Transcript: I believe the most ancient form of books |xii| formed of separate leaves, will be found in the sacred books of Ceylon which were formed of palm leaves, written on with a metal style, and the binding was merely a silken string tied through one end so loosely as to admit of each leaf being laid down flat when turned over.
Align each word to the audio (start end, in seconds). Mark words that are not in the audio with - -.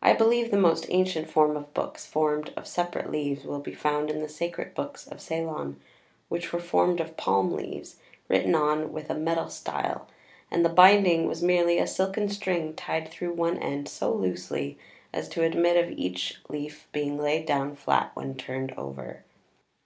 I 0.00 0.14
believe 0.14 0.50
the 0.50 0.56
most 0.56 0.86
ancient 0.88 1.28
form 1.28 1.54
of 1.54 1.74
books 1.74 2.06
|xii| 2.06 2.12
formed 2.12 2.54
of 2.56 2.66
separate 2.66 3.10
leaves, 3.12 3.44
will 3.44 3.58
be 3.58 3.74
found 3.74 4.08
in 4.08 4.20
the 4.22 4.28
sacred 4.30 4.74
books 4.74 5.06
of 5.06 5.20
Ceylon 5.20 5.78
which 6.30 6.50
were 6.50 6.60
formed 6.62 6.98
of 6.98 7.18
palm 7.18 7.52
leaves, 7.52 7.96
written 8.26 8.54
on 8.54 8.90
with 8.90 9.10
a 9.10 9.14
metal 9.14 9.50
style, 9.50 10.08
and 10.50 10.64
the 10.64 10.70
binding 10.70 11.26
was 11.26 11.42
merely 11.42 11.76
a 11.76 11.86
silken 11.86 12.30
string 12.30 12.72
tied 12.74 13.10
through 13.10 13.34
one 13.34 13.58
end 13.58 13.86
so 13.86 14.10
loosely 14.10 14.78
as 15.12 15.28
to 15.28 15.42
admit 15.42 15.76
of 15.76 15.90
each 15.90 16.40
leaf 16.48 16.88
being 16.92 17.18
laid 17.18 17.44
down 17.44 17.76
flat 17.76 18.12
when 18.14 18.36
turned 18.36 18.72
over. 18.78 19.24